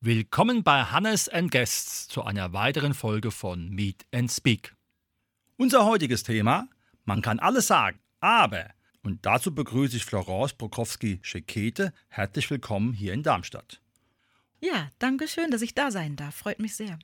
[0.00, 4.74] Willkommen bei Hannes and Guests zu einer weiteren Folge von Meet and Speak.
[5.56, 6.68] Unser heutiges Thema:
[7.04, 8.70] Man kann alles sagen, aber.
[9.02, 11.92] Und dazu begrüße ich Florence Prokowski-Schekete.
[12.08, 13.82] Herzlich willkommen hier in Darmstadt.
[14.60, 16.34] Ja, danke schön, dass ich da sein darf.
[16.34, 16.98] Freut mich sehr.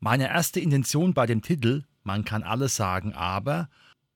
[0.00, 3.68] Meine erste Intention bei dem Titel Man kann alles sagen, aber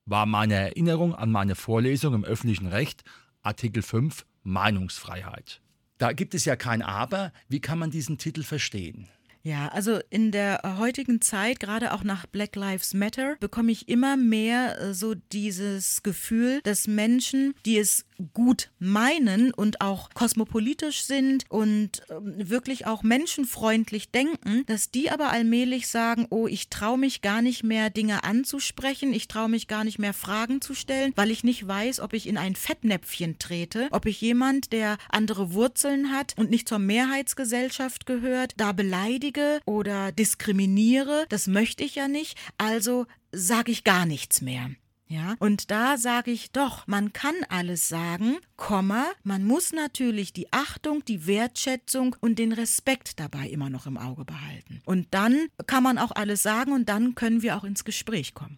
[0.05, 3.05] war meine Erinnerung an meine Vorlesung im öffentlichen Recht,
[3.41, 5.61] Artikel 5 Meinungsfreiheit.
[5.97, 7.31] Da gibt es ja kein Aber.
[7.47, 9.07] Wie kann man diesen Titel verstehen?
[9.45, 14.15] Ja, also in der heutigen Zeit, gerade auch nach Black Lives Matter, bekomme ich immer
[14.15, 21.45] mehr äh, so dieses Gefühl, dass Menschen, die es gut meinen und auch kosmopolitisch sind
[21.49, 27.21] und ähm, wirklich auch menschenfreundlich denken, dass die aber allmählich sagen, oh, ich traue mich
[27.21, 31.31] gar nicht mehr Dinge anzusprechen, ich traue mich gar nicht mehr Fragen zu stellen, weil
[31.31, 36.11] ich nicht weiß, ob ich in ein Fettnäpfchen trete, ob ich jemand, der andere Wurzeln
[36.11, 42.07] hat und nicht zur Mehrheitsgesellschaft gehört, da beleidige beleidige oder diskriminiere, das möchte ich ja
[42.07, 44.69] nicht, also sage ich gar nichts mehr.
[45.13, 50.51] Ja, und da sage ich doch, man kann alles sagen, Komma, man muss natürlich die
[50.51, 54.81] Achtung, die Wertschätzung und den Respekt dabei immer noch im Auge behalten.
[54.85, 58.57] Und dann kann man auch alles sagen und dann können wir auch ins Gespräch kommen.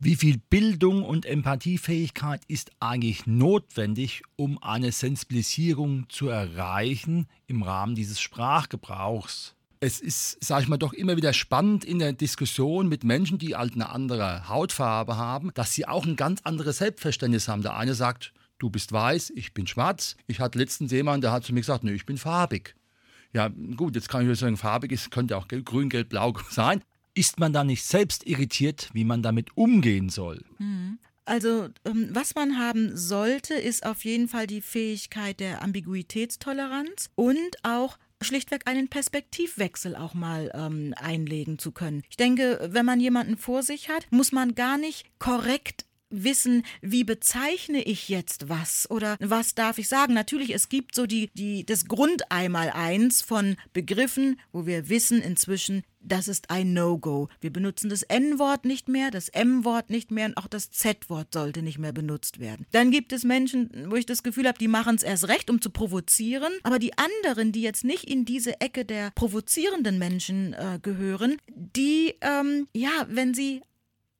[0.00, 7.94] Wie viel Bildung und Empathiefähigkeit ist eigentlich notwendig, um eine Sensibilisierung zu erreichen im Rahmen
[7.94, 9.54] dieses Sprachgebrauchs?
[9.82, 13.56] Es ist, sage ich mal, doch immer wieder spannend in der Diskussion mit Menschen, die
[13.56, 17.62] halt eine andere Hautfarbe haben, dass sie auch ein ganz anderes Selbstverständnis haben.
[17.62, 20.16] Der eine sagt, du bist weiß, ich bin schwarz.
[20.28, 22.76] Ich hatte letztens jemanden, der hat zu mir gesagt, nee, ich bin farbig.
[23.32, 26.84] Ja, gut, jetzt kann ich sagen, farbig ist, könnte auch grün, gelb, blau sein.
[27.14, 30.44] Ist man da nicht selbst irritiert, wie man damit umgehen soll?
[30.58, 31.00] Mhm.
[31.24, 37.56] Also, ähm, was man haben sollte, ist auf jeden Fall die Fähigkeit der Ambiguitätstoleranz und
[37.64, 42.02] auch schlichtweg einen Perspektivwechsel auch mal ähm, einlegen zu können.
[42.10, 47.04] Ich denke, wenn man jemanden vor sich hat, muss man gar nicht korrekt wissen, wie
[47.04, 50.14] bezeichne ich jetzt was oder was darf ich sagen.
[50.14, 56.28] Natürlich, es gibt so die, die, das Grundeinmaleins von Begriffen, wo wir wissen inzwischen, das
[56.28, 57.28] ist ein No-Go.
[57.40, 61.62] Wir benutzen das N-Wort nicht mehr, das M-Wort nicht mehr und auch das Z-Wort sollte
[61.62, 62.66] nicht mehr benutzt werden.
[62.72, 65.60] Dann gibt es Menschen, wo ich das Gefühl habe, die machen es erst recht, um
[65.60, 70.78] zu provozieren, aber die anderen, die jetzt nicht in diese Ecke der provozierenden Menschen äh,
[70.82, 73.62] gehören, die, ähm, ja, wenn sie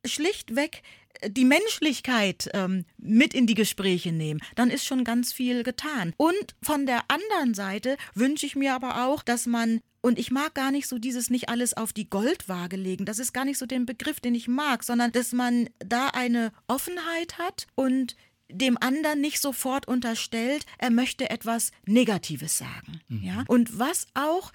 [0.04, 0.82] schlichtweg
[1.28, 6.14] die Menschlichkeit ähm, mit in die Gespräche nehmen, dann ist schon ganz viel getan.
[6.16, 10.54] Und von der anderen Seite wünsche ich mir aber auch, dass man und ich mag
[10.54, 13.04] gar nicht so dieses nicht alles auf die Goldwaage legen.
[13.04, 16.52] Das ist gar nicht so den Begriff, den ich mag, sondern dass man da eine
[16.66, 18.16] Offenheit hat und
[18.50, 23.00] dem anderen nicht sofort unterstellt, er möchte etwas Negatives sagen.
[23.08, 23.22] Mhm.
[23.22, 23.44] Ja?
[23.48, 24.52] Und was auch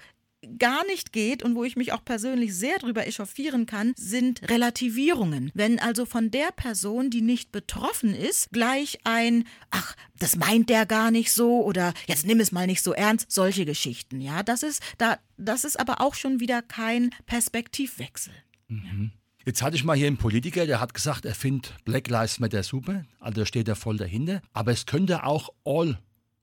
[0.58, 5.50] gar nicht geht und wo ich mich auch persönlich sehr drüber echauffieren kann, sind Relativierungen.
[5.54, 10.86] Wenn also von der Person, die nicht betroffen ist, gleich ein, ach, das meint der
[10.86, 14.20] gar nicht so oder jetzt nimm es mal nicht so ernst, solche Geschichten.
[14.20, 18.32] Ja, das ist, da, das ist aber auch schon wieder kein Perspektivwechsel.
[18.68, 19.12] Mhm.
[19.44, 22.62] Jetzt hatte ich mal hier einen Politiker, der hat gesagt, er findet Black Lives Matter
[22.62, 25.98] super, also steht er voll dahinter, aber es könnte auch All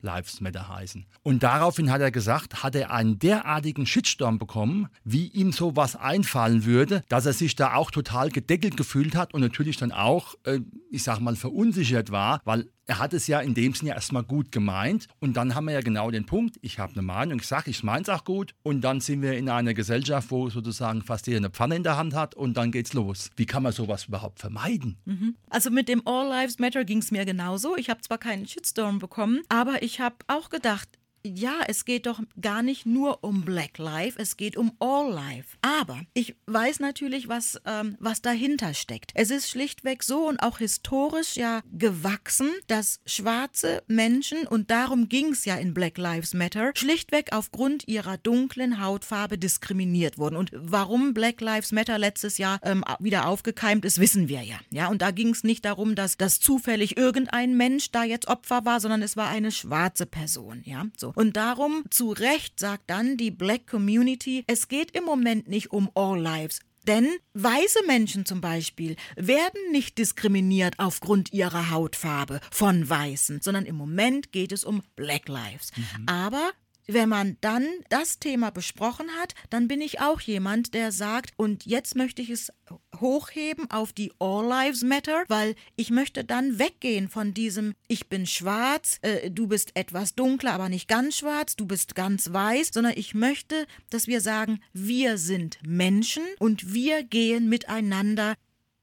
[0.05, 1.05] Lives Matter heißen.
[1.23, 6.63] Und daraufhin hat er gesagt, hat er einen derartigen Shitstorm bekommen, wie ihm sowas einfallen
[6.63, 10.59] würde, dass er sich da auch total gedeckelt gefühlt hat und natürlich dann auch, äh,
[10.91, 14.51] ich sag mal, verunsichert war, weil er hat es ja in dem Sinne erstmal gut
[14.51, 15.07] gemeint.
[15.19, 17.83] Und dann haben wir ja genau den Punkt, ich habe eine Meinung, ich sage, ich
[17.83, 18.53] meine es auch gut.
[18.63, 21.97] Und dann sind wir in einer Gesellschaft, wo sozusagen fast jeder eine Pfanne in der
[21.97, 23.31] Hand hat und dann geht's los.
[23.35, 24.97] Wie kann man sowas überhaupt vermeiden?
[25.05, 25.35] Mhm.
[25.49, 27.75] Also mit dem All Lives Matter ging es mir genauso.
[27.75, 30.89] Ich habe zwar keinen Shitstorm bekommen, aber ich habe auch gedacht,
[31.25, 35.57] ja, es geht doch gar nicht nur um Black Life, es geht um All Life.
[35.61, 39.11] Aber ich weiß natürlich, was, ähm, was dahinter steckt.
[39.15, 45.31] Es ist schlichtweg so und auch historisch ja gewachsen, dass schwarze Menschen, und darum ging
[45.31, 50.35] es ja in Black Lives Matter, schlichtweg aufgrund ihrer dunklen Hautfarbe diskriminiert wurden.
[50.35, 54.59] Und warum Black Lives Matter letztes Jahr ähm, wieder aufgekeimt ist, wissen wir ja.
[54.69, 58.65] ja und da ging es nicht darum, dass, dass zufällig irgendein Mensch da jetzt Opfer
[58.65, 60.61] war, sondern es war eine schwarze Person.
[60.65, 61.14] Ja, so.
[61.15, 65.89] Und darum, zu Recht sagt dann die Black Community, es geht im Moment nicht um
[65.95, 66.59] All Lives.
[66.87, 73.75] Denn weiße Menschen zum Beispiel werden nicht diskriminiert aufgrund ihrer Hautfarbe von Weißen, sondern im
[73.75, 75.71] Moment geht es um Black Lives.
[75.75, 76.07] Mhm.
[76.07, 76.51] Aber
[76.87, 81.65] wenn man dann das Thema besprochen hat, dann bin ich auch jemand, der sagt, und
[81.65, 82.51] jetzt möchte ich es
[82.99, 88.25] hochheben auf die All Lives Matter, weil ich möchte dann weggehen von diesem, ich bin
[88.25, 92.93] schwarz, äh, du bist etwas dunkler, aber nicht ganz schwarz, du bist ganz weiß, sondern
[92.95, 98.35] ich möchte, dass wir sagen, wir sind Menschen und wir gehen miteinander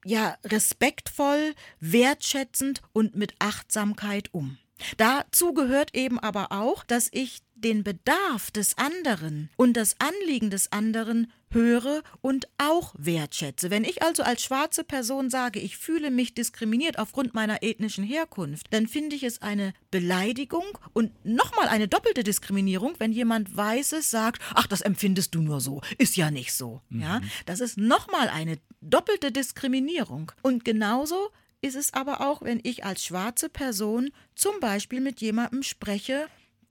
[0.04, 4.58] ja respektvoll, wertschätzend und mit Achtsamkeit um.
[4.96, 10.72] Dazu gehört eben aber auch, dass ich den Bedarf des anderen und das Anliegen des
[10.72, 13.70] anderen höre und auch wertschätze.
[13.70, 18.68] Wenn ich also als schwarze Person sage, ich fühle mich diskriminiert aufgrund meiner ethnischen Herkunft,
[18.70, 24.42] dann finde ich es eine Beleidigung und nochmal eine doppelte Diskriminierung, wenn jemand Weißes sagt,
[24.54, 26.80] ach, das empfindest du nur so, ist ja nicht so.
[26.88, 27.02] Mhm.
[27.02, 30.32] Ja, das ist nochmal eine doppelte Diskriminierung.
[30.42, 31.30] Und genauso
[31.60, 36.26] ist es aber auch, wenn ich als schwarze Person zum Beispiel mit jemandem spreche,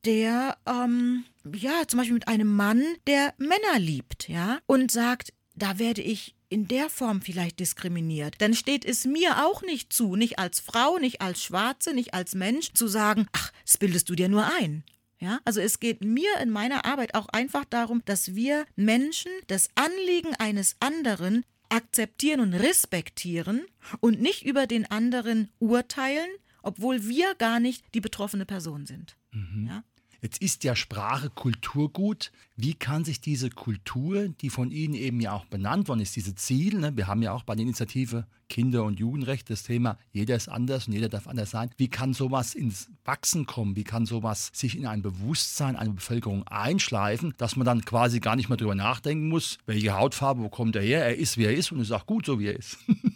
[0.06, 5.80] der, ähm, ja, zum Beispiel mit einem Mann, der Männer liebt, ja, und sagt, da
[5.80, 10.38] werde ich in der Form vielleicht diskriminiert, dann steht es mir auch nicht zu, nicht
[10.38, 14.28] als Frau, nicht als Schwarze, nicht als Mensch, zu sagen, ach, das bildest du dir
[14.28, 14.84] nur ein.
[15.20, 19.70] Ja, also es geht mir in meiner Arbeit auch einfach darum, dass wir Menschen das
[19.76, 23.62] Anliegen eines anderen akzeptieren und respektieren
[24.00, 26.28] und nicht über den anderen urteilen,
[26.64, 29.16] obwohl wir gar nicht die betroffene Person sind.
[29.32, 29.68] Mhm.
[29.68, 29.84] Ja?
[30.24, 32.32] Jetzt ist ja Sprache Kulturgut.
[32.56, 36.36] Wie kann sich diese Kultur, die von Ihnen eben ja auch benannt worden ist, diese
[36.36, 40.36] Ziele, ne, wir haben ja auch bei der Initiative Kinder- und Jugendrecht das Thema, jeder
[40.36, 41.72] ist anders und jeder darf anders sein.
[41.78, 43.76] Wie kann sowas ins Wachsen kommen?
[43.76, 48.36] Wie kann sowas sich in ein Bewusstsein einer Bevölkerung einschleifen, dass man dann quasi gar
[48.36, 51.04] nicht mehr drüber nachdenken muss, welche Hautfarbe, wo kommt er her?
[51.04, 52.78] Er ist, wie er ist und ist auch gut so, wie er ist.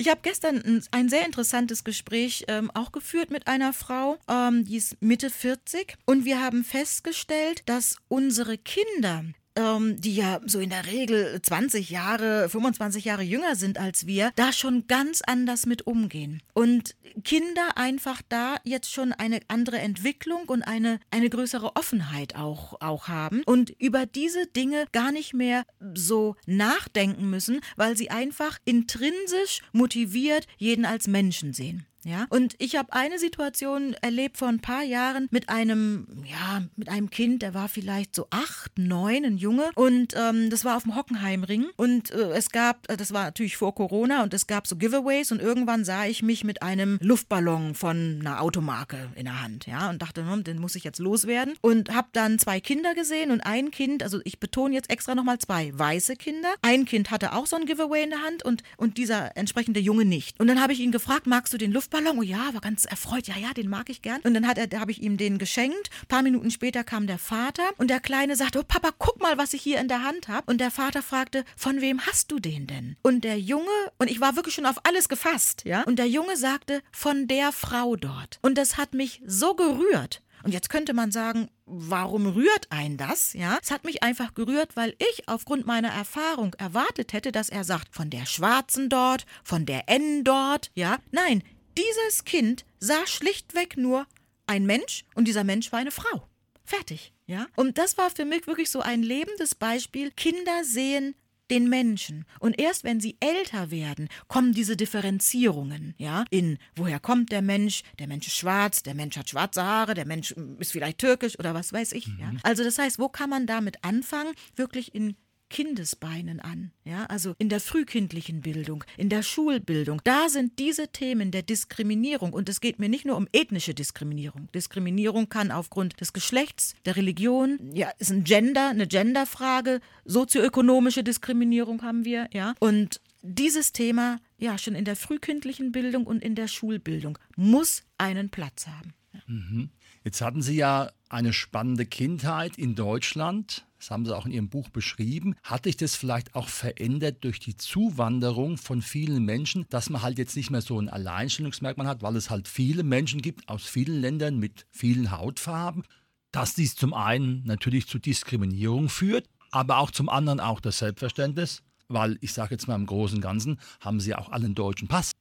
[0.00, 4.78] Ich habe gestern ein, sehr interessantes Gespräch ähm, auch geführt mit einer Frau, ähm, die
[4.78, 9.24] ist Mitte 40 und wir haben festgestellt, dass unsere Kinder
[9.60, 14.32] ähm, die ja so in der Regel 20 Jahre, 25 Jahre jünger sind als wir,
[14.36, 16.42] da schon ganz anders mit umgehen.
[16.54, 22.80] Und Kinder einfach da jetzt schon eine andere Entwicklung und eine, eine größere Offenheit auch,
[22.80, 25.64] auch haben und über diese Dinge gar nicht mehr
[25.94, 31.86] so nachdenken müssen, weil sie einfach intrinsisch motiviert jeden als Menschen sehen.
[32.04, 36.88] Ja, und ich habe eine Situation erlebt vor ein paar Jahren mit einem, ja, mit
[36.88, 39.70] einem Kind, der war vielleicht so acht, neun, ein Junge.
[39.74, 41.66] Und ähm, das war auf dem Hockenheimring.
[41.76, 45.30] Und äh, es gab, äh, das war natürlich vor Corona, und es gab so Giveaways.
[45.30, 49.66] Und irgendwann sah ich mich mit einem Luftballon von einer Automarke in der Hand.
[49.66, 51.54] Ja, und dachte, hm, den muss ich jetzt loswerden.
[51.60, 55.38] Und habe dann zwei Kinder gesehen und ein Kind, also ich betone jetzt extra nochmal
[55.38, 56.48] zwei weiße Kinder.
[56.62, 60.06] Ein Kind hatte auch so ein Giveaway in der Hand und, und dieser entsprechende Junge
[60.06, 60.40] nicht.
[60.40, 61.89] Und dann habe ich ihn gefragt, magst du den Luftballon?
[61.90, 62.18] Luftballon.
[62.18, 63.26] Oh ja, war ganz erfreut.
[63.26, 64.20] Ja, ja, den mag ich gern.
[64.22, 65.90] Und dann hat er, habe ich ihm den geschenkt.
[66.02, 69.38] Ein paar Minuten später kam der Vater und der Kleine sagte, oh Papa, guck mal,
[69.38, 70.50] was ich hier in der Hand habe.
[70.50, 72.96] Und der Vater fragte, von wem hast du den denn?
[73.02, 73.64] Und der Junge,
[73.98, 75.82] und ich war wirklich schon auf alles gefasst, ja.
[75.82, 78.38] Und der Junge sagte, von der Frau dort.
[78.42, 80.22] Und das hat mich so gerührt.
[80.42, 83.34] Und jetzt könnte man sagen, warum rührt ein das?
[83.34, 87.64] Ja, es hat mich einfach gerührt, weil ich aufgrund meiner Erfahrung erwartet hätte, dass er
[87.64, 90.70] sagt, von der Schwarzen dort, von der N dort.
[90.74, 91.42] Ja, nein,
[91.76, 94.06] dieses Kind sah schlichtweg nur
[94.46, 96.28] ein Mensch und dieser Mensch war eine Frau.
[96.64, 97.46] Fertig, ja?
[97.56, 100.10] Und das war für mich wirklich so ein lebendes Beispiel.
[100.12, 101.14] Kinder sehen
[101.50, 102.24] den Menschen.
[102.38, 107.82] Und erst wenn sie älter werden, kommen diese Differenzierungen, ja, in woher kommt der Mensch,
[107.98, 111.52] der Mensch ist schwarz, der Mensch hat schwarze Haare, der Mensch ist vielleicht türkisch oder
[111.54, 112.18] was weiß ich, mhm.
[112.20, 112.32] ja.
[112.42, 115.16] Also das heißt, wo kann man damit anfangen, wirklich in
[115.50, 120.00] Kindesbeinen an, ja, also in der frühkindlichen Bildung, in der Schulbildung.
[120.04, 124.48] Da sind diese Themen der Diskriminierung und es geht mir nicht nur um ethnische Diskriminierung.
[124.54, 131.82] Diskriminierung kann aufgrund des Geschlechts, der Religion, ja, ist ein Gender, eine Genderfrage, sozioökonomische Diskriminierung
[131.82, 136.48] haben wir, ja, und dieses Thema, ja, schon in der frühkindlichen Bildung und in der
[136.48, 138.94] Schulbildung muss einen Platz haben.
[139.12, 139.20] Ja.
[139.26, 139.70] Mhm.
[140.04, 143.66] Jetzt hatten Sie ja eine spannende Kindheit in Deutschland.
[143.80, 145.34] Das haben Sie auch in Ihrem Buch beschrieben.
[145.42, 150.18] Hat sich das vielleicht auch verändert durch die Zuwanderung von vielen Menschen, dass man halt
[150.18, 153.98] jetzt nicht mehr so ein Alleinstellungsmerkmal hat, weil es halt viele Menschen gibt aus vielen
[153.98, 155.84] Ländern mit vielen Hautfarben,
[156.30, 161.62] dass dies zum einen natürlich zu Diskriminierung führt, aber auch zum anderen auch das Selbstverständnis,
[161.88, 164.88] weil ich sage jetzt mal im Großen und Ganzen haben sie auch alle einen deutschen
[164.88, 165.12] Pass.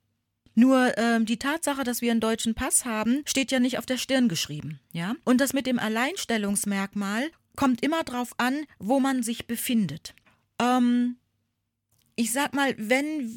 [0.54, 3.98] Nur ähm, die Tatsache, dass wir einen deutschen Pass haben, steht ja nicht auf der
[3.98, 4.82] Stirn geschrieben.
[4.92, 5.16] Ja?
[5.24, 10.16] Und das mit dem Alleinstellungsmerkmal kommt immer darauf an, wo man sich befindet.
[10.62, 11.18] Ähm,
[12.16, 13.30] ich sag mal, wenn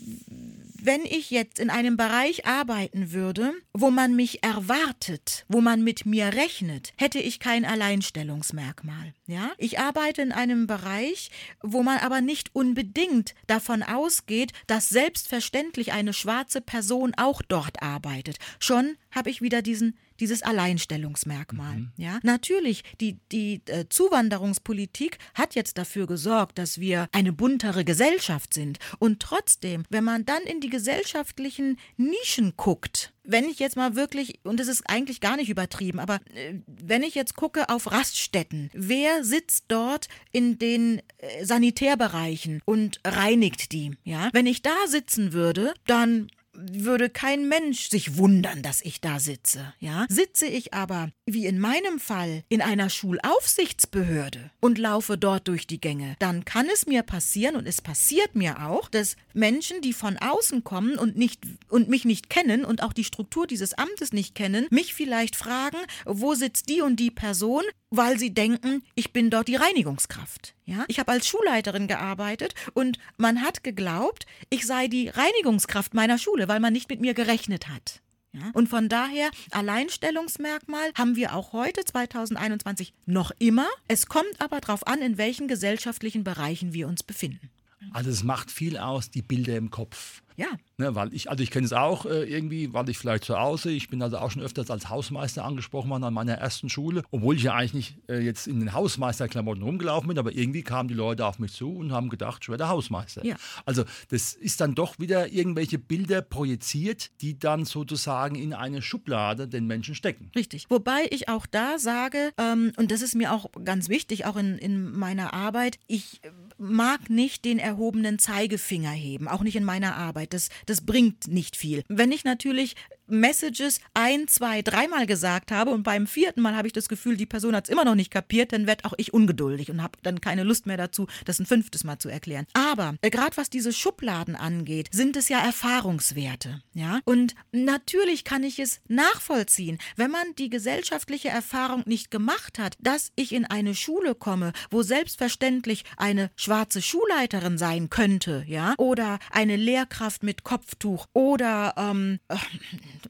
[0.84, 6.06] wenn ich jetzt in einem Bereich arbeiten würde, wo man mich erwartet, wo man mit
[6.06, 9.14] mir rechnet, hätte ich kein Alleinstellungsmerkmal.
[9.26, 9.52] Ja?
[9.58, 11.30] Ich arbeite in einem Bereich,
[11.62, 18.38] wo man aber nicht unbedingt davon ausgeht, dass selbstverständlich eine schwarze Person auch dort arbeitet.
[18.58, 21.76] Schon habe ich wieder diesen dieses Alleinstellungsmerkmal.
[21.76, 21.92] Mhm.
[21.96, 28.54] Ja, natürlich, die, die äh, Zuwanderungspolitik hat jetzt dafür gesorgt, dass wir eine buntere Gesellschaft
[28.54, 28.78] sind.
[28.98, 34.40] Und trotzdem, wenn man dann in die gesellschaftlichen Nischen guckt, wenn ich jetzt mal wirklich,
[34.44, 38.70] und das ist eigentlich gar nicht übertrieben, aber äh, wenn ich jetzt gucke auf Raststätten,
[38.72, 43.92] wer sitzt dort in den äh, Sanitärbereichen und reinigt die?
[44.04, 49.18] Ja, wenn ich da sitzen würde, dann würde kein Mensch sich wundern, dass ich da
[49.20, 50.06] sitze, ja?
[50.08, 55.80] Sitze ich aber, wie in meinem Fall, in einer Schulaufsichtsbehörde und laufe dort durch die
[55.80, 60.18] Gänge, dann kann es mir passieren und es passiert mir auch, dass Menschen, die von
[60.18, 64.34] außen kommen und nicht und mich nicht kennen und auch die Struktur dieses Amtes nicht
[64.34, 69.30] kennen, mich vielleicht fragen, wo sitzt die und die Person, weil sie denken, ich bin
[69.30, 70.54] dort die Reinigungskraft.
[70.64, 76.18] Ja, ich habe als Schulleiterin gearbeitet und man hat geglaubt, ich sei die Reinigungskraft meiner
[76.18, 78.00] Schule, weil man nicht mit mir gerechnet hat.
[78.32, 78.50] Ja?
[78.54, 83.68] Und von daher, Alleinstellungsmerkmal haben wir auch heute, 2021, noch immer.
[83.88, 87.50] Es kommt aber darauf an, in welchen gesellschaftlichen Bereichen wir uns befinden.
[87.92, 90.22] Also es macht viel aus, die Bilder im Kopf.
[90.42, 90.48] Ja.
[90.76, 93.70] Ne, weil ich, also ich kenne es auch äh, irgendwie, weil ich vielleicht zu Hause,
[93.70, 97.36] ich bin also auch schon öfters als Hausmeister angesprochen worden an meiner ersten Schule, obwohl
[97.36, 100.94] ich ja eigentlich nicht äh, jetzt in den Hausmeisterklamotten rumgelaufen bin, aber irgendwie kamen die
[100.94, 103.24] Leute auf mich zu und haben gedacht, ich wäre der Hausmeister.
[103.24, 103.36] Ja.
[103.64, 109.46] Also das ist dann doch wieder irgendwelche Bilder projiziert, die dann sozusagen in eine Schublade
[109.46, 110.32] den Menschen stecken.
[110.34, 110.66] Richtig.
[110.68, 114.58] Wobei ich auch da sage, ähm, und das ist mir auch ganz wichtig, auch in,
[114.58, 116.20] in meiner Arbeit, ich
[116.58, 120.31] mag nicht den erhobenen Zeigefinger heben, auch nicht in meiner Arbeit.
[120.32, 121.82] Das, das bringt nicht viel.
[121.88, 122.74] Wenn ich natürlich
[123.12, 127.26] Messages ein, zwei, dreimal gesagt habe und beim vierten Mal habe ich das Gefühl, die
[127.26, 130.20] Person hat es immer noch nicht kapiert, dann werde auch ich ungeduldig und habe dann
[130.20, 132.46] keine Lust mehr dazu, das ein fünftes Mal zu erklären.
[132.54, 136.62] Aber äh, gerade was diese Schubladen angeht, sind es ja Erfahrungswerte.
[136.74, 137.00] Ja?
[137.04, 143.12] Und natürlich kann ich es nachvollziehen, wenn man die gesellschaftliche Erfahrung nicht gemacht hat, dass
[143.16, 149.56] ich in eine Schule komme, wo selbstverständlich eine schwarze Schulleiterin sein könnte, ja, oder eine
[149.56, 152.36] Lehrkraft mit Kopftuch oder ähm, äh,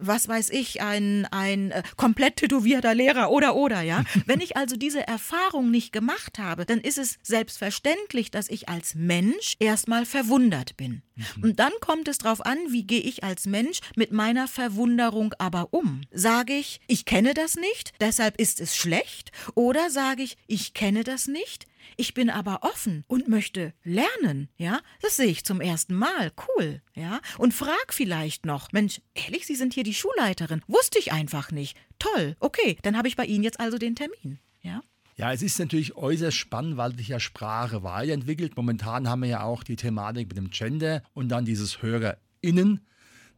[0.01, 4.05] was weiß ich, ein, ein äh, komplett tätowierter Lehrer oder oder, ja.
[4.27, 8.95] Wenn ich also diese Erfahrung nicht gemacht habe, dann ist es selbstverständlich, dass ich als
[8.95, 11.03] Mensch erstmal verwundert bin.
[11.15, 11.43] Mhm.
[11.43, 15.69] Und dann kommt es darauf an, wie gehe ich als Mensch mit meiner Verwunderung aber
[15.73, 16.03] um.
[16.13, 21.05] Sage ich, ich kenne das nicht, deshalb ist es schlecht, oder sage ich, ich kenne
[21.05, 24.81] das nicht, ich bin aber offen und möchte lernen, ja?
[25.01, 26.33] Das sehe ich zum ersten Mal.
[26.49, 27.21] Cool, ja?
[27.39, 30.63] Und frag vielleicht noch, Mensch, ehrlich, Sie sind hier die Schulleiterin.
[30.67, 31.77] Wusste ich einfach nicht.
[31.99, 34.83] Toll, okay, dann habe ich bei Ihnen jetzt also den Termin, ja?
[35.17, 38.57] Ja, es ist natürlich äußerst spannend, weil sich ja Sprache weiterentwickelt.
[38.57, 42.81] Momentan haben wir ja auch die Thematik mit dem Gender und dann dieses HörerInnen.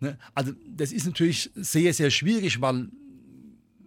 [0.00, 0.18] Ne?
[0.34, 2.88] Also das ist natürlich sehr, sehr schwierig, weil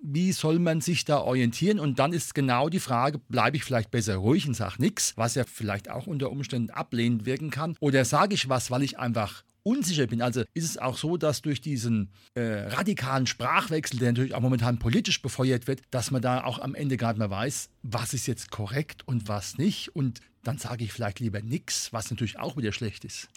[0.10, 1.80] wie soll man sich da orientieren?
[1.80, 5.36] Und dann ist genau die Frage, bleibe ich vielleicht besser ruhig und sage nichts, was
[5.36, 9.44] ja vielleicht auch unter Umständen ablehnend wirken kann, oder sage ich was, weil ich einfach
[9.64, 10.22] unsicher bin.
[10.22, 14.80] Also ist es auch so, dass durch diesen äh, radikalen Sprachwechsel, der natürlich auch momentan
[14.80, 18.52] politisch befeuert wird, dass man da auch am Ende nicht mehr weiß, was ist jetzt
[18.52, 19.96] korrekt und was nicht.
[19.96, 23.28] Und dann sage ich vielleicht lieber nichts, was natürlich auch wieder schlecht ist.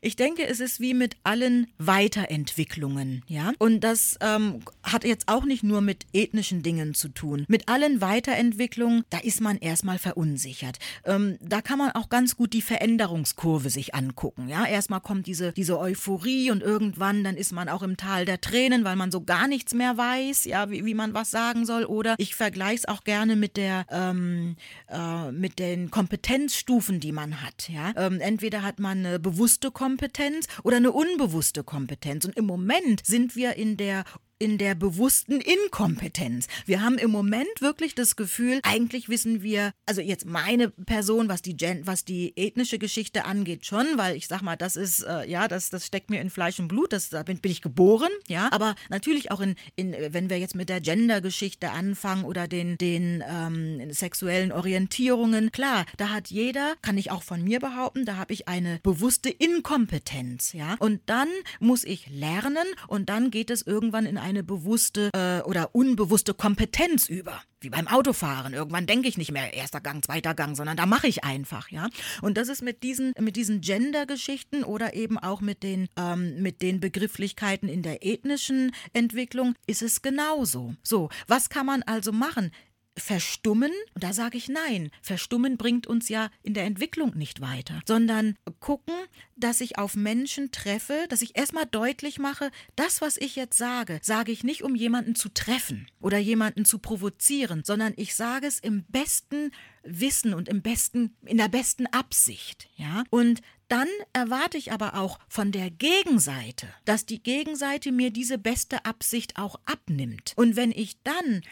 [0.00, 3.52] Ich denke, es ist wie mit allen Weiterentwicklungen, ja.
[3.58, 7.44] Und das ähm, hat jetzt auch nicht nur mit ethnischen Dingen zu tun.
[7.48, 10.78] Mit allen Weiterentwicklungen, da ist man erstmal verunsichert.
[11.04, 14.66] Ähm, da kann man auch ganz gut die Veränderungskurve sich angucken, ja.
[14.66, 18.82] Erstmal kommt diese, diese Euphorie und irgendwann dann ist man auch im Tal der Tränen,
[18.82, 21.84] weil man so gar nichts mehr weiß, ja, wie, wie man was sagen soll.
[21.84, 24.56] Oder ich vergleiche es auch gerne mit der, ähm,
[24.88, 27.68] äh, mit den Kompetenz Stufen, die man hat.
[27.68, 27.92] Ja?
[27.96, 32.24] Ähm, entweder hat man eine bewusste Kompetenz oder eine unbewusste Kompetenz.
[32.24, 34.04] Und im Moment sind wir in der
[34.38, 36.46] in der bewussten Inkompetenz.
[36.66, 41.42] Wir haben im Moment wirklich das Gefühl, eigentlich wissen wir, also jetzt meine Person, was
[41.42, 45.28] die Gen was die ethnische Geschichte angeht, schon, weil ich sag mal, das ist, äh,
[45.28, 48.10] ja, das, das steckt mir in Fleisch und Blut, das, da bin, bin ich geboren,
[48.28, 52.76] ja, aber natürlich auch in, in wenn wir jetzt mit der Gender-Geschichte anfangen oder den,
[52.78, 58.16] den ähm, sexuellen Orientierungen, klar, da hat jeder, kann ich auch von mir behaupten, da
[58.16, 61.28] habe ich eine bewusste Inkompetenz, ja, und dann
[61.58, 67.08] muss ich lernen und dann geht es irgendwann in eine bewusste äh, oder unbewusste Kompetenz
[67.08, 67.42] über.
[67.60, 68.52] Wie beim Autofahren.
[68.52, 71.88] Irgendwann denke ich nicht mehr erster Gang, zweiter Gang, sondern da mache ich einfach, ja.
[72.20, 76.60] Und das ist mit diesen, mit diesen Gender-Geschichten oder eben auch mit den, ähm, mit
[76.62, 80.74] den Begrifflichkeiten in der ethnischen Entwicklung ist es genauso.
[80.82, 82.50] So, was kann man also machen?
[82.98, 87.80] Verstummen, und da sage ich nein, Verstummen bringt uns ja in der Entwicklung nicht weiter,
[87.86, 88.94] sondern gucken,
[89.36, 93.98] dass ich auf Menschen treffe, dass ich erstmal deutlich mache, das, was ich jetzt sage,
[94.02, 98.58] sage ich nicht, um jemanden zu treffen oder jemanden zu provozieren, sondern ich sage es
[98.58, 99.50] im besten
[99.82, 103.04] Wissen und im besten, in der besten Absicht, ja.
[103.10, 108.84] Und dann erwarte ich aber auch von der Gegenseite, dass die Gegenseite mir diese beste
[108.84, 110.32] Absicht auch abnimmt.
[110.36, 111.42] Und wenn ich dann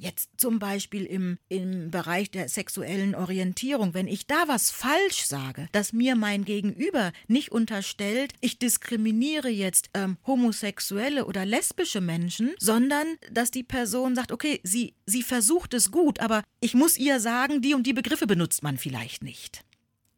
[0.00, 5.68] Jetzt zum Beispiel im, im Bereich der sexuellen Orientierung, wenn ich da was falsch sage,
[5.72, 13.06] dass mir mein Gegenüber nicht unterstellt, ich diskriminiere jetzt ähm, homosexuelle oder lesbische Menschen, sondern
[13.30, 17.60] dass die Person sagt, okay, sie, sie versucht es gut, aber ich muss ihr sagen,
[17.60, 19.66] die und die Begriffe benutzt man vielleicht nicht.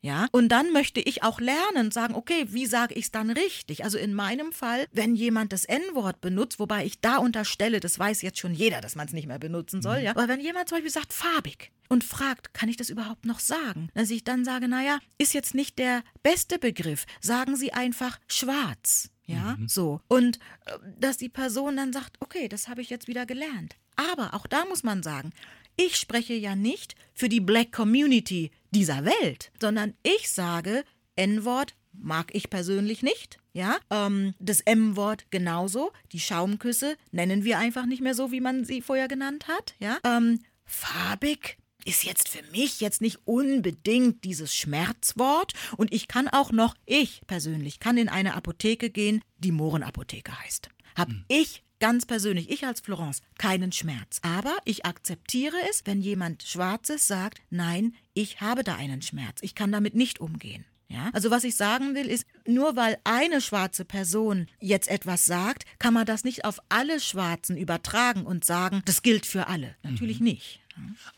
[0.04, 3.85] Ja, und dann möchte ich auch lernen, sagen, okay, wie sage ich es dann richtig?
[3.85, 8.21] Also in meinem Fall, wenn jemand das N-Wort benutzt, wobei ich da unterstelle, das weiß
[8.23, 10.04] jetzt schon jeder, dass man es nicht mehr benutzen soll, mhm.
[10.04, 10.11] ja.
[10.11, 13.90] Aber wenn jemand zum Beispiel sagt farbig und fragt, kann ich das überhaupt noch sagen?
[13.94, 17.06] Dass ich dann sage, naja, ist jetzt nicht der beste Begriff.
[17.21, 19.09] Sagen Sie einfach schwarz.
[19.26, 19.68] Ja, mhm.
[19.68, 20.00] so.
[20.09, 23.76] Und äh, dass die Person dann sagt, okay, das habe ich jetzt wieder gelernt.
[23.94, 25.32] Aber auch da muss man sagen,
[25.76, 30.85] ich spreche ja nicht für die Black Community dieser Welt, sondern ich sage,
[31.17, 33.38] N-Wort mag ich persönlich nicht.
[33.55, 35.93] Ja, ähm, das M-Wort genauso.
[36.12, 39.75] Die Schaumküsse nennen wir einfach nicht mehr so, wie man sie vorher genannt hat.
[39.79, 46.29] Ja, ähm, farbig ist jetzt für mich jetzt nicht unbedingt dieses Schmerzwort und ich kann
[46.29, 50.69] auch noch, ich persönlich kann in eine Apotheke gehen, die Mohrenapotheke heißt.
[50.95, 51.25] Hab hm.
[51.29, 54.21] ich ganz persönlich, ich als Florence, keinen Schmerz.
[54.23, 59.41] Aber ich akzeptiere es, wenn jemand Schwarzes sagt, nein, ich habe da einen Schmerz.
[59.43, 60.65] Ich kann damit nicht umgehen.
[60.87, 61.11] Ja?
[61.12, 65.93] Also was ich sagen will, ist, nur weil eine schwarze Person jetzt etwas sagt, kann
[65.93, 69.75] man das nicht auf alle Schwarzen übertragen und sagen, das gilt für alle.
[69.83, 70.27] Natürlich mhm.
[70.27, 70.61] nicht.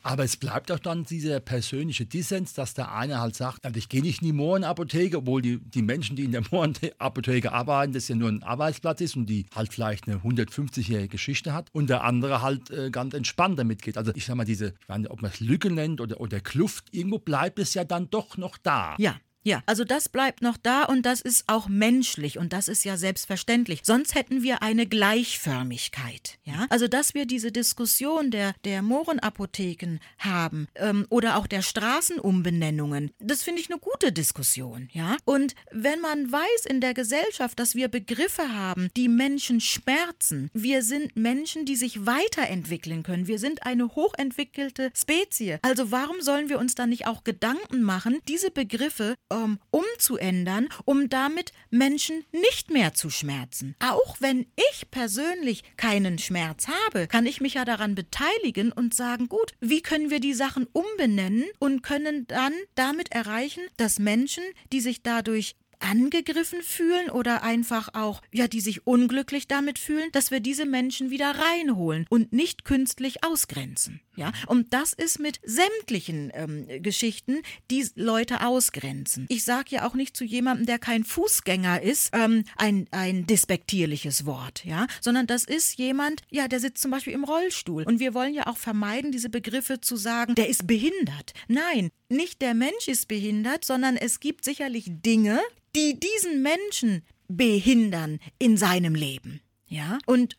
[0.03, 3.89] Aber es bleibt auch dann dieser persönliche Dissens, dass der eine halt sagt, also ich
[3.89, 8.09] gehe nicht in die Mohrenapotheke, obwohl die, die Menschen, die in der Mohrenapotheke arbeiten, das
[8.09, 12.05] ja nur ein Arbeitsplatz ist und die halt vielleicht eine 150-jährige Geschichte hat und der
[12.05, 13.97] andere halt äh, ganz entspannt damit geht.
[13.97, 16.41] Also ich sag mal, diese, ich weiß nicht, ob man es Lücke nennt oder, oder
[16.41, 18.95] Kluft, irgendwo bleibt es ja dann doch noch da.
[18.99, 19.17] Ja.
[19.45, 22.97] Ja, also das bleibt noch da und das ist auch menschlich und das ist ja
[22.97, 23.81] selbstverständlich.
[23.85, 26.39] Sonst hätten wir eine Gleichförmigkeit.
[26.45, 33.11] Ja, also dass wir diese Diskussion der der Mohrenapotheken haben ähm, oder auch der Straßenumbenennungen,
[33.19, 34.89] das finde ich eine gute Diskussion.
[34.93, 40.51] Ja, und wenn man weiß in der Gesellschaft, dass wir Begriffe haben, die Menschen schmerzen,
[40.55, 43.27] wir sind Menschen, die sich weiterentwickeln können.
[43.27, 45.59] Wir sind eine hochentwickelte Spezie.
[45.61, 51.09] Also warum sollen wir uns dann nicht auch Gedanken machen, diese Begriffe ähm, umzuändern, um
[51.09, 53.75] damit Menschen nicht mehr zu schmerzen.
[53.81, 59.29] Auch wenn ich persönlich keinen Schmerz habe, kann ich mich ja daran beteiligen und sagen,
[59.29, 64.81] gut, wie können wir die Sachen umbenennen und können dann damit erreichen, dass Menschen, die
[64.81, 70.41] sich dadurch angegriffen fühlen oder einfach auch, ja, die sich unglücklich damit fühlen, dass wir
[70.41, 74.01] diese Menschen wieder reinholen und nicht künstlich ausgrenzen.
[74.17, 79.27] Ja, und das ist mit sämtlichen ähm, Geschichten, die Leute ausgrenzen.
[79.29, 84.25] Ich sage ja auch nicht zu jemandem, der kein Fußgänger ist, ähm, ein, ein despektierliches
[84.25, 87.85] Wort, ja, sondern das ist jemand, ja, der sitzt zum Beispiel im Rollstuhl.
[87.85, 91.33] Und wir wollen ja auch vermeiden, diese Begriffe zu sagen, der ist behindert.
[91.49, 95.41] Nein, nicht der Mensch ist behindert, sondern es gibt sicherlich Dinge,
[95.75, 99.41] die diesen Menschen behindern in seinem Leben.
[99.67, 100.37] Ja, und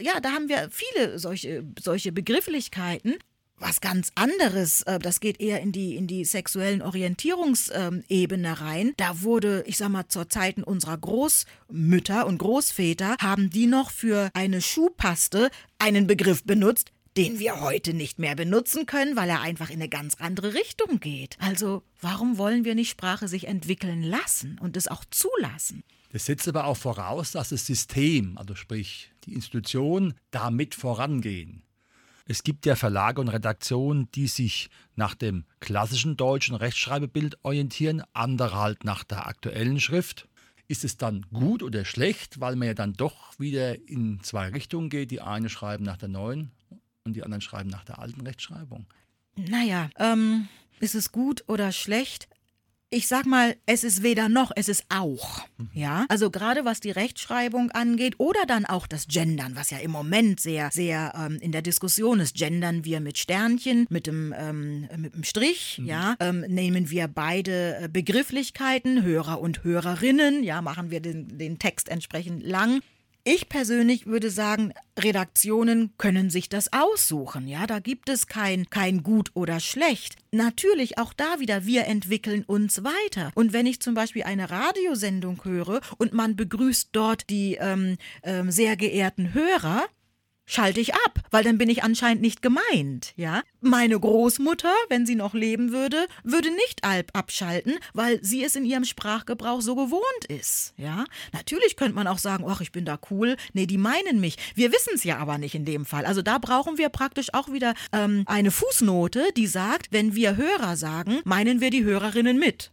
[0.00, 3.14] ja, da haben wir viele solche, solche Begrifflichkeiten.
[3.56, 8.94] Was ganz anderes, äh, das geht eher in die, in die sexuellen Orientierungsebene rein.
[8.96, 14.30] Da wurde, ich sag mal, zur Zeiten unserer Großmütter und Großväter, haben die noch für
[14.34, 19.70] eine Schuhpaste einen Begriff benutzt, den wir heute nicht mehr benutzen können, weil er einfach
[19.70, 21.36] in eine ganz andere Richtung geht.
[21.38, 25.84] Also warum wollen wir nicht Sprache sich entwickeln lassen und es auch zulassen?
[26.12, 31.62] Das setzt aber auch voraus, dass das System, also sprich die Institutionen, damit vorangehen.
[32.26, 38.58] Es gibt ja Verlage und Redaktionen, die sich nach dem klassischen deutschen Rechtschreibebild orientieren, andere
[38.58, 40.26] halt nach der aktuellen Schrift.
[40.66, 44.88] Ist es dann gut oder schlecht, weil man ja dann doch wieder in zwei Richtungen
[44.88, 45.10] geht?
[45.10, 46.50] Die eine schreiben nach der neuen
[47.04, 48.86] und die anderen schreiben nach der alten Rechtschreibung.
[49.36, 50.48] Naja, ähm,
[50.80, 52.28] ist es gut oder schlecht?
[52.94, 55.40] Ich sag mal, es ist weder noch, es ist auch.
[55.72, 59.90] Ja, also gerade was die Rechtschreibung angeht oder dann auch das Gendern, was ja im
[59.90, 62.36] Moment sehr, sehr ähm, in der Diskussion ist.
[62.36, 65.86] Gendern wir mit Sternchen, mit dem, ähm, mit dem Strich, mhm.
[65.86, 71.58] ja, ähm, nehmen wir beide äh, Begrifflichkeiten, Hörer und Hörerinnen, ja, machen wir den, den
[71.58, 72.80] Text entsprechend lang.
[73.26, 77.48] Ich persönlich würde sagen, Redaktionen können sich das aussuchen.
[77.48, 80.16] Ja, da gibt es kein, kein gut oder schlecht.
[80.30, 83.32] Natürlich auch da wieder, wir entwickeln uns weiter.
[83.34, 88.50] Und wenn ich zum Beispiel eine Radiosendung höre und man begrüßt dort die ähm, ähm,
[88.50, 89.84] sehr geehrten Hörer,
[90.46, 93.42] schalte ich ab, weil dann bin ich anscheinend nicht gemeint, ja?
[93.60, 98.64] Meine Großmutter, wenn sie noch leben würde, würde nicht Alp abschalten, weil sie es in
[98.64, 101.04] ihrem Sprachgebrauch so gewohnt ist, ja?
[101.32, 103.36] Natürlich könnte man auch sagen, ach, ich bin da cool.
[103.52, 104.36] Nee, die meinen mich.
[104.54, 106.04] Wir wissen es ja aber nicht in dem Fall.
[106.04, 110.76] Also da brauchen wir praktisch auch wieder ähm, eine Fußnote, die sagt, wenn wir Hörer
[110.76, 112.70] sagen, meinen wir die Hörerinnen mit.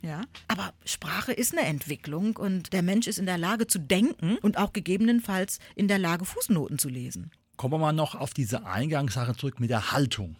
[0.00, 4.38] Ja, aber Sprache ist eine Entwicklung und der Mensch ist in der Lage zu denken
[4.42, 7.32] und auch gegebenenfalls in der Lage, Fußnoten zu lesen.
[7.56, 10.36] Kommen wir mal noch auf diese Eingangssache zurück mit der Haltung.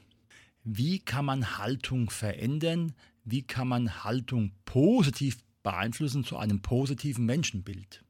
[0.63, 2.95] Wie kann man Haltung verändern?
[3.25, 8.05] Wie kann man Haltung positiv beeinflussen zu einem positiven Menschenbild?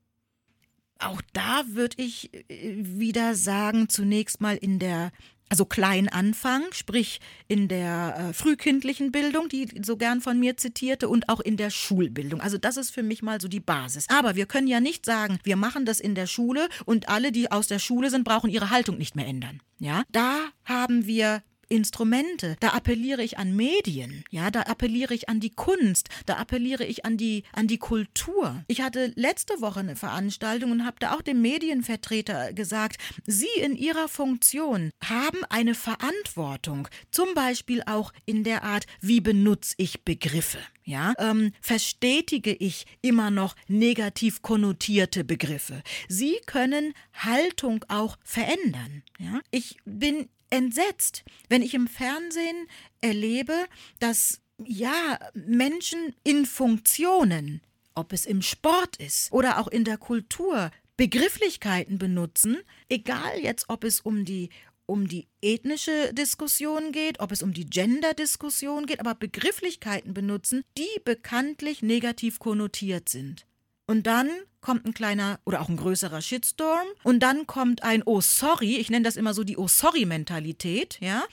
[0.98, 5.12] Auch da würde ich äh, wieder sagen, zunächst mal in der
[5.48, 11.08] also klein anfangen, sprich in der äh, frühkindlichen Bildung, die so gern von mir zitierte,
[11.08, 12.40] und auch in der Schulbildung.
[12.40, 14.06] Also das ist für mich mal so die Basis.
[14.08, 17.50] Aber wir können ja nicht sagen, wir machen das in der Schule und alle, die
[17.50, 19.60] aus der Schule sind, brauchen ihre Haltung nicht mehr ändern.
[19.78, 25.40] Ja, da haben wir Instrumente, da appelliere ich an Medien, ja, da appelliere ich an
[25.40, 28.64] die Kunst, da appelliere ich an die an die Kultur.
[28.68, 33.76] Ich hatte letzte Woche eine Veranstaltung und habe da auch dem Medienvertreter gesagt, Sie in
[33.76, 40.58] Ihrer Funktion haben eine Verantwortung, zum Beispiel auch in der Art, wie benutze ich Begriffe.
[40.84, 45.82] Ja, ähm, verstetige ich immer noch negativ konnotierte Begriffe.
[46.08, 49.02] Sie können Haltung auch verändern.
[49.18, 52.68] Ja, ich bin entsetzt, wenn ich im Fernsehen
[53.00, 53.66] erlebe,
[53.98, 57.60] dass ja Menschen in Funktionen,
[57.94, 62.58] ob es im Sport ist oder auch in der Kultur, Begrifflichkeiten benutzen,
[62.88, 64.50] egal jetzt, ob es um die
[64.88, 70.88] um die ethnische Diskussion geht, ob es um die Gender-Diskussion geht, aber Begrifflichkeiten benutzen, die
[71.04, 73.44] bekanntlich negativ konnotiert sind.
[73.88, 74.28] Und dann
[74.60, 78.90] kommt ein kleiner oder auch ein größerer Shitstorm und dann kommt ein Oh sorry, ich
[78.90, 81.24] nenne das immer so die Oh sorry Mentalität, ja?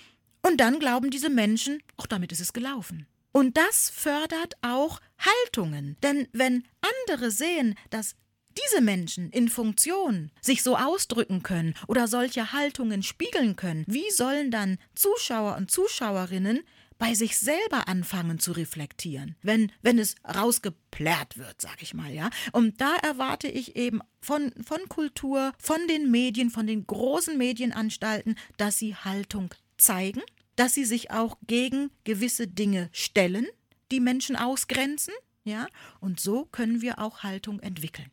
[0.42, 3.08] Und dann glauben diese Menschen, auch damit ist es gelaufen.
[3.34, 6.64] Und das fördert auch Haltungen, denn wenn
[7.04, 8.16] andere sehen, dass
[8.58, 14.50] diese Menschen in Funktion sich so ausdrücken können oder solche Haltungen spiegeln können, wie sollen
[14.50, 16.62] dann Zuschauer und Zuschauerinnen
[16.98, 22.30] bei sich selber anfangen zu reflektieren, wenn, wenn es rausgeplärrt wird, sag ich mal, ja.
[22.52, 28.38] Und da erwarte ich eben von, von Kultur, von den Medien, von den großen Medienanstalten,
[28.58, 30.22] dass sie Haltung zeigen,
[30.56, 33.48] dass sie sich auch gegen gewisse Dinge stellen,
[33.92, 35.68] die Menschen ausgrenzen, ja.
[36.00, 38.10] Und so können wir auch Haltung entwickeln.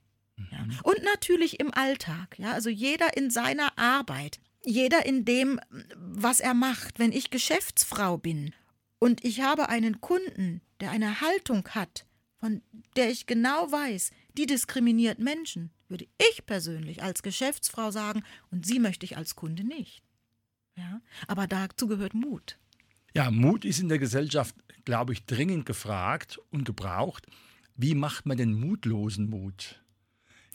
[0.51, 0.59] Ja.
[0.59, 0.79] Mhm.
[0.83, 2.53] Und natürlich im Alltag, ja.
[2.53, 5.61] Also jeder in seiner Arbeit jeder in dem,
[5.97, 6.99] was er macht.
[6.99, 8.55] Wenn ich Geschäftsfrau bin
[9.03, 12.07] und ich habe einen Kunden, der eine Haltung hat,
[12.39, 12.63] von
[12.95, 18.79] der ich genau weiß, die diskriminiert Menschen, würde ich persönlich als Geschäftsfrau sagen, und sie
[18.79, 20.05] möchte ich als Kunde nicht.
[20.77, 21.01] Ja?
[21.27, 22.61] Aber dazu gehört Mut.
[23.13, 27.27] Ja, Mut ist in der Gesellschaft, glaube ich, dringend gefragt und gebraucht.
[27.75, 29.83] Wie macht man den mutlosen Mut?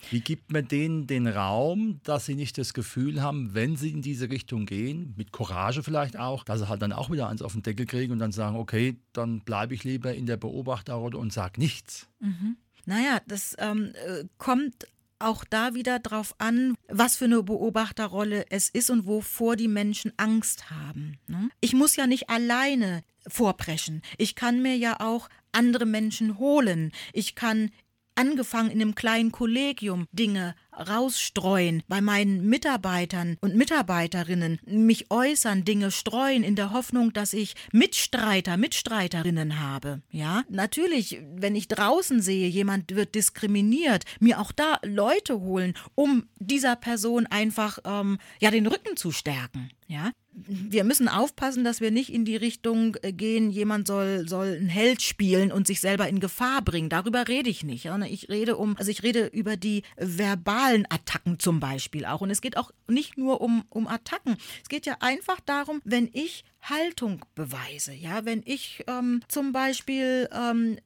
[0.09, 4.01] Wie gibt man denen den Raum, dass sie nicht das Gefühl haben, wenn sie in
[4.01, 7.53] diese Richtung gehen, mit Courage vielleicht auch, dass sie halt dann auch wieder eins auf
[7.53, 11.33] den Deckel kriegen und dann sagen, okay, dann bleibe ich lieber in der Beobachterrolle und
[11.33, 12.07] sage nichts.
[12.19, 12.57] Mhm.
[12.85, 14.87] Naja, das ähm, äh, kommt
[15.19, 20.13] auch da wieder drauf an, was für eine Beobachterrolle es ist und wovor die Menschen
[20.17, 21.17] Angst haben.
[21.27, 21.49] Ne?
[21.59, 24.01] Ich muss ja nicht alleine vorpreschen.
[24.17, 26.91] Ich kann mir ja auch andere Menschen holen.
[27.13, 27.71] Ich kann
[28.17, 35.91] angefangen in einem kleinen Kollegium Dinge rausstreuen bei meinen Mitarbeitern und Mitarbeiterinnen, mich äußern, Dinge
[35.91, 40.01] streuen in der Hoffnung, dass ich Mitstreiter, Mitstreiterinnen habe.
[40.11, 46.27] Ja, natürlich, wenn ich draußen sehe, jemand wird diskriminiert, mir auch da Leute holen, um
[46.37, 49.71] dieser Person einfach ähm, ja den Rücken zu stärken.
[49.87, 50.11] Ja,
[50.45, 54.69] wir müssen aufpassen, dass wir nicht in die Richtung äh, gehen, jemand soll, soll ein
[54.69, 56.89] Held spielen und sich selber in Gefahr bringen.
[56.89, 57.89] Darüber rede ich nicht.
[58.09, 62.21] Ich rede um, also ich rede über die verbalen Attacken zum Beispiel auch.
[62.21, 64.37] Und es geht auch nicht nur um, um Attacken.
[64.61, 67.93] Es geht ja einfach darum, wenn ich Haltung beweise.
[67.93, 70.77] Ja, wenn ich ähm, zum Beispiel ähm,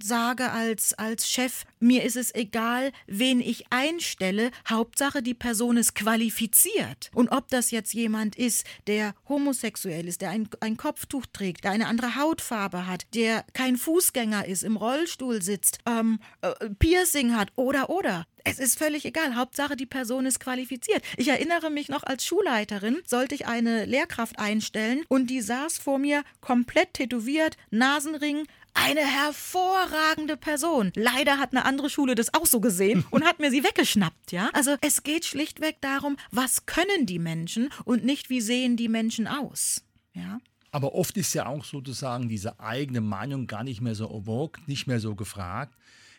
[0.00, 5.94] sage als, als Chef, mir ist es egal, wen ich einstelle, Hauptsache die Person ist
[5.94, 7.10] qualifiziert.
[7.14, 11.72] Und ob das jetzt jemand ist, der homosexuell ist, der ein, ein Kopftuch trägt, der
[11.72, 17.52] eine andere Hautfarbe hat, der kein Fußgänger ist, im Rollstuhl sitzt, ähm, äh, Piercing hat
[17.56, 18.26] oder oder.
[18.46, 19.36] Es ist völlig egal.
[19.36, 21.02] Hauptsache, die Person ist qualifiziert.
[21.16, 25.98] Ich erinnere mich noch als Schulleiterin, sollte ich eine Lehrkraft einstellen und die saß vor
[25.98, 30.92] mir komplett tätowiert, Nasenring, eine hervorragende Person.
[30.94, 34.50] Leider hat eine andere Schule das auch so gesehen und hat mir sie weggeschnappt, ja?
[34.52, 39.26] Also es geht schlichtweg darum, was können die Menschen und nicht wie sehen die Menschen
[39.26, 40.38] aus, ja?
[40.70, 44.88] Aber oft ist ja auch sozusagen diese eigene Meinung gar nicht mehr so vogue, nicht
[44.88, 45.72] mehr so gefragt.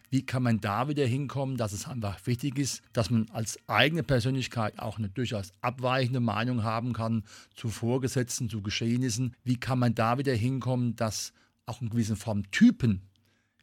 [0.10, 4.04] Wie kann man da wieder hinkommen, dass es einfach wichtig ist, dass man als eigene
[4.04, 7.24] Persönlichkeit auch eine durchaus abweichende Meinung haben kann
[7.56, 9.36] zu Vorgesetzten, zu Geschehnissen?
[9.44, 11.34] Wie kann man da wieder hinkommen, dass
[11.66, 13.02] auch in gewissen Form Typen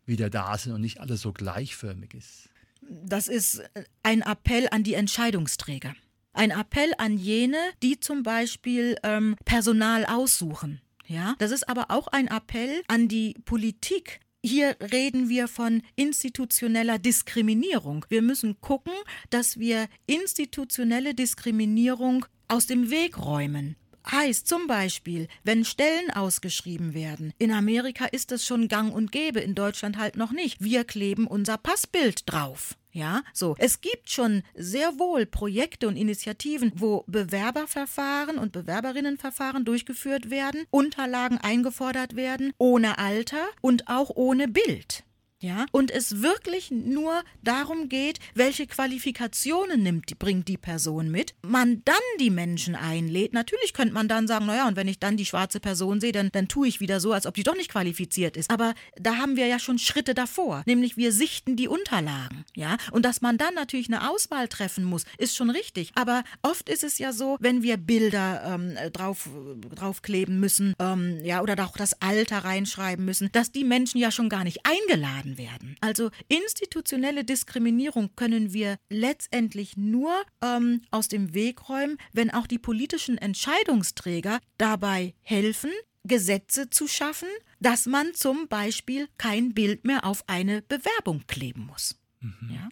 [0.05, 2.49] wieder da sind und nicht alles so gleichförmig ist?
[2.83, 3.63] Das ist
[4.03, 5.95] ein Appell an die Entscheidungsträger.
[6.33, 10.81] Ein Appell an jene, die zum Beispiel ähm, Personal aussuchen.
[11.07, 16.99] Ja, das ist aber auch ein Appell an die Politik, hier reden wir von institutioneller
[16.99, 18.05] Diskriminierung.
[18.09, 18.93] Wir müssen gucken,
[19.31, 23.77] dass wir institutionelle Diskriminierung aus dem Weg räumen.
[24.11, 27.33] Heißt zum Beispiel, wenn Stellen ausgeschrieben werden.
[27.39, 30.61] In Amerika ist das schon gang und gäbe, in Deutschland halt noch nicht.
[30.61, 32.77] Wir kleben unser Passbild drauf.
[32.93, 33.55] Ja, so.
[33.59, 41.39] Es gibt schon sehr wohl Projekte und Initiativen, wo Bewerberverfahren und Bewerberinnenverfahren durchgeführt werden, Unterlagen
[41.39, 45.05] eingefordert werden, ohne Alter und auch ohne Bild
[45.43, 51.83] ja, und es wirklich nur darum geht, welche Qualifikationen nimmt, bringt die Person mit, man
[51.85, 53.33] dann die Menschen einlädt.
[53.33, 56.31] Natürlich könnte man dann sagen, naja, und wenn ich dann die schwarze Person sehe, dann,
[56.31, 58.53] dann tue ich wieder so, als ob die doch nicht qualifiziert ist.
[58.53, 63.05] Aber da haben wir ja schon Schritte davor, nämlich wir sichten die Unterlagen, ja, und
[63.05, 65.91] dass man dann natürlich eine Auswahl treffen muss, ist schon richtig.
[65.97, 69.29] Aber oft ist es ja so, wenn wir Bilder ähm, drauf,
[69.75, 74.29] draufkleben müssen, ähm, ja, oder auch das Alter reinschreiben müssen, dass die Menschen ja schon
[74.29, 75.77] gar nicht eingeladen werden.
[75.81, 82.59] Also institutionelle Diskriminierung können wir letztendlich nur ähm, aus dem Weg räumen, wenn auch die
[82.59, 85.71] politischen Entscheidungsträger dabei helfen,
[86.05, 87.29] Gesetze zu schaffen,
[87.61, 91.97] dass man zum Beispiel kein Bild mehr auf eine Bewerbung kleben muss.
[92.21, 92.51] Mhm.
[92.53, 92.69] Ja?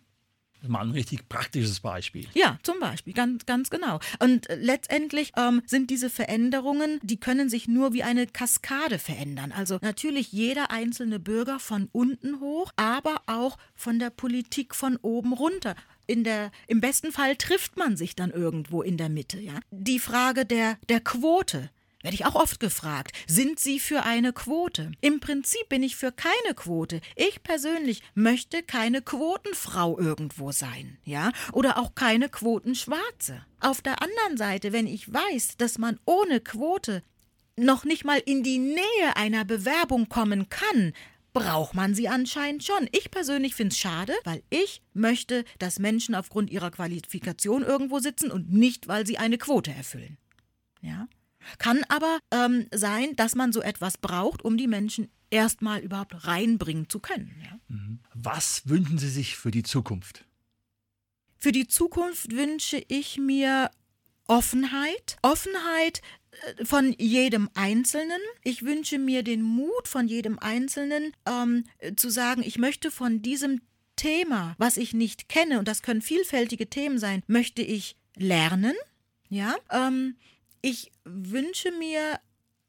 [0.66, 2.26] Mal ein richtig praktisches Beispiel.
[2.34, 4.00] Ja, zum Beispiel, ganz, ganz genau.
[4.18, 9.52] Und letztendlich ähm, sind diese Veränderungen, die können sich nur wie eine Kaskade verändern.
[9.52, 15.32] Also natürlich jeder einzelne Bürger von unten hoch, aber auch von der Politik von oben
[15.32, 15.74] runter.
[16.08, 19.38] Der, Im besten Fall trifft man sich dann irgendwo in der Mitte.
[19.38, 19.60] Ja?
[19.70, 21.70] Die Frage der, der Quote
[22.02, 24.92] werde ich auch oft gefragt, sind Sie für eine Quote?
[25.00, 27.00] Im Prinzip bin ich für keine Quote.
[27.16, 31.32] Ich persönlich möchte keine Quotenfrau irgendwo sein, ja?
[31.52, 33.44] Oder auch keine Quotenschwarze.
[33.60, 37.02] Auf der anderen Seite, wenn ich weiß, dass man ohne Quote
[37.56, 40.94] noch nicht mal in die Nähe einer Bewerbung kommen kann,
[41.32, 42.88] braucht man sie anscheinend schon.
[42.92, 48.30] Ich persönlich finde es schade, weil ich möchte, dass Menschen aufgrund ihrer Qualifikation irgendwo sitzen
[48.30, 50.16] und nicht, weil sie eine Quote erfüllen.
[50.80, 51.06] Ja?
[51.58, 56.88] Kann aber ähm, sein, dass man so etwas braucht, um die Menschen erstmal überhaupt reinbringen
[56.88, 57.34] zu können.
[57.42, 57.58] Ja?
[57.68, 58.00] Mhm.
[58.14, 60.24] Was wünschen Sie sich für die Zukunft?
[61.38, 63.70] Für die Zukunft wünsche ich mir
[64.26, 65.16] Offenheit.
[65.22, 66.02] Offenheit
[66.58, 68.20] äh, von jedem Einzelnen.
[68.44, 71.64] Ich wünsche mir den Mut von jedem Einzelnen, ähm,
[71.96, 73.60] zu sagen, ich möchte von diesem
[73.96, 78.74] Thema, was ich nicht kenne, und das können vielfältige Themen sein, möchte ich lernen.
[79.28, 80.16] Ja, ähm,
[80.62, 82.20] ich wünsche mir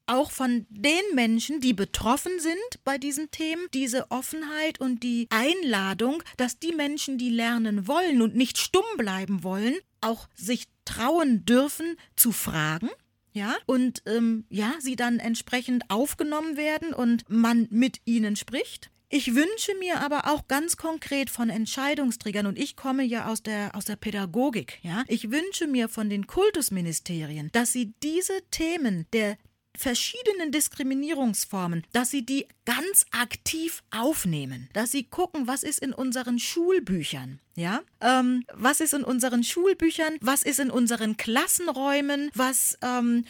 [0.08, 6.22] auch von den Menschen, die betroffen sind bei diesen Themen, diese Offenheit und die Einladung,
[6.38, 11.96] dass die Menschen, die lernen wollen und nicht stumm bleiben wollen, auch sich trauen dürfen
[12.16, 12.90] zu fragen.
[13.34, 18.92] Ja, und ähm, ja, sie dann entsprechend aufgenommen werden und man mit ihnen spricht.
[19.14, 23.76] Ich wünsche mir aber auch ganz konkret von Entscheidungsträgern, und ich komme ja aus der,
[23.76, 29.38] aus der Pädagogik, ja, ich wünsche mir von den Kultusministerien, dass sie diese Themen der
[29.82, 36.40] verschiedenen Diskriminierungsformen, dass sie die ganz aktiv aufnehmen, dass sie gucken, was ist in unseren
[36.40, 43.26] Schulbüchern, ja, ähm, was ist in unseren Schulbüchern, was ist in unseren Klassenräumen, was ähm,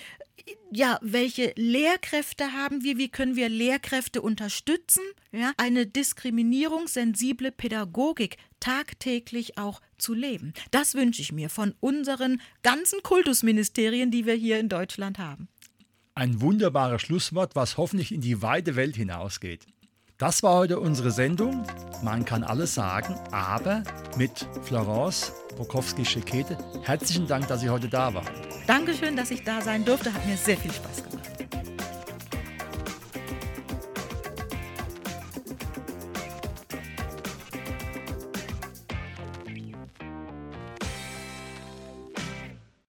[0.71, 2.97] ja, welche Lehrkräfte haben wir?
[2.97, 5.03] Wie können wir Lehrkräfte unterstützen?
[5.31, 10.53] Ja, eine diskriminierungssensible Pädagogik tagtäglich auch zu leben.
[10.71, 15.47] Das wünsche ich mir von unseren ganzen Kultusministerien, die wir hier in Deutschland haben.
[16.21, 19.65] Ein wunderbares Schlusswort, was hoffentlich in die weite Welt hinausgeht.
[20.19, 21.65] Das war heute unsere Sendung.
[22.03, 23.83] Man kann alles sagen, aber
[24.17, 26.59] mit Florence Bokowski-Schekete.
[26.83, 28.27] Herzlichen Dank, dass Sie heute da waren.
[28.67, 30.13] Dankeschön, dass ich da sein durfte.
[30.13, 31.20] Hat mir sehr viel Spaß gemacht.